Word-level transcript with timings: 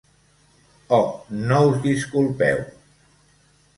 Oh, 0.99 1.11
no 1.51 1.59
us 1.73 1.77
disculpeu! 1.85 2.65